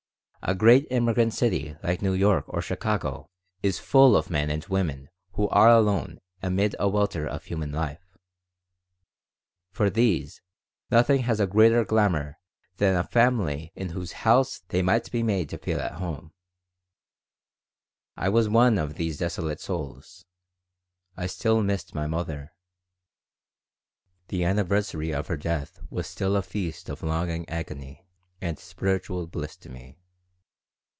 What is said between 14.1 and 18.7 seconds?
house they might be made to feel at home. I was